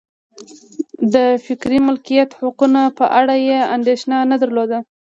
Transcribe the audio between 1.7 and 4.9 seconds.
مالکیت حقونو په اړه یې اندېښنه نه درلوده.